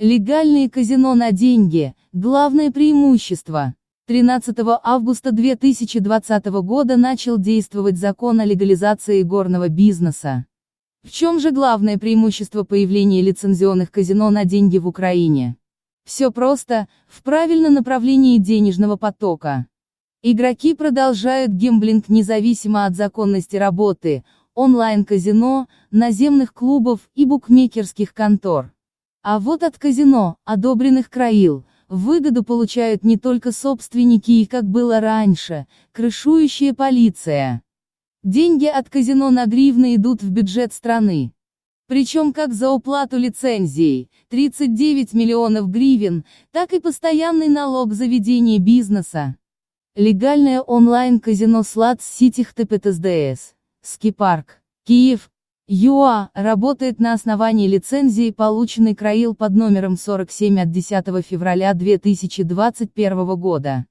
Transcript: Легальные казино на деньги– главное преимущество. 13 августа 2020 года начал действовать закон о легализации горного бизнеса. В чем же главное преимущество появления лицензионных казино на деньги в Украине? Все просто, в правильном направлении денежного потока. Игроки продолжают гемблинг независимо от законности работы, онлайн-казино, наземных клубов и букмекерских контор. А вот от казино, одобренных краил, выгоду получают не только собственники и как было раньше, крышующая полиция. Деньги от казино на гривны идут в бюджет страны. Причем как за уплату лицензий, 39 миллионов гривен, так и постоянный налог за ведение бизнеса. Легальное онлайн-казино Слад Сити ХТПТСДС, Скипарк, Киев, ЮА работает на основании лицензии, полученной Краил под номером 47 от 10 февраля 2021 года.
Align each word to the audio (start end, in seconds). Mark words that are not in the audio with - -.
Легальные 0.00 0.68
казино 0.68 1.14
на 1.14 1.30
деньги– 1.30 1.94
главное 2.12 2.72
преимущество. 2.72 3.76
13 4.08 4.56
августа 4.82 5.30
2020 5.30 6.46
года 6.46 6.96
начал 6.96 7.38
действовать 7.38 7.96
закон 7.96 8.40
о 8.40 8.44
легализации 8.44 9.22
горного 9.22 9.68
бизнеса. 9.68 10.46
В 11.04 11.12
чем 11.12 11.38
же 11.38 11.52
главное 11.52 11.96
преимущество 11.96 12.64
появления 12.64 13.22
лицензионных 13.22 13.92
казино 13.92 14.30
на 14.30 14.44
деньги 14.44 14.78
в 14.78 14.88
Украине? 14.88 15.54
Все 16.04 16.32
просто, 16.32 16.88
в 17.06 17.22
правильном 17.22 17.74
направлении 17.74 18.38
денежного 18.38 18.96
потока. 18.96 19.68
Игроки 20.24 20.74
продолжают 20.74 21.52
гемблинг 21.52 22.08
независимо 22.08 22.86
от 22.86 22.96
законности 22.96 23.54
работы, 23.54 24.24
онлайн-казино, 24.56 25.68
наземных 25.92 26.52
клубов 26.52 26.98
и 27.14 27.24
букмекерских 27.26 28.12
контор. 28.12 28.74
А 29.26 29.40
вот 29.40 29.62
от 29.62 29.78
казино, 29.78 30.36
одобренных 30.44 31.08
краил, 31.08 31.64
выгоду 31.88 32.44
получают 32.44 33.04
не 33.04 33.16
только 33.16 33.52
собственники 33.52 34.30
и 34.30 34.44
как 34.44 34.64
было 34.64 35.00
раньше, 35.00 35.66
крышующая 35.92 36.74
полиция. 36.74 37.62
Деньги 38.22 38.66
от 38.66 38.90
казино 38.90 39.30
на 39.30 39.46
гривны 39.46 39.94
идут 39.94 40.22
в 40.22 40.30
бюджет 40.30 40.74
страны. 40.74 41.32
Причем 41.86 42.34
как 42.34 42.52
за 42.52 42.70
уплату 42.70 43.16
лицензий, 43.16 44.10
39 44.28 45.14
миллионов 45.14 45.70
гривен, 45.70 46.26
так 46.50 46.74
и 46.74 46.78
постоянный 46.78 47.48
налог 47.48 47.94
за 47.94 48.04
ведение 48.04 48.58
бизнеса. 48.58 49.36
Легальное 49.96 50.60
онлайн-казино 50.60 51.62
Слад 51.62 52.02
Сити 52.02 52.42
ХТПТСДС, 52.42 53.54
Скипарк, 53.80 54.60
Киев, 54.84 55.30
ЮА 55.66 56.28
работает 56.34 57.00
на 57.00 57.14
основании 57.14 57.66
лицензии, 57.66 58.30
полученной 58.30 58.94
Краил 58.94 59.34
под 59.34 59.54
номером 59.54 59.96
47 59.96 60.60
от 60.60 60.70
10 60.70 61.06
февраля 61.24 61.72
2021 61.72 63.36
года. 63.36 63.86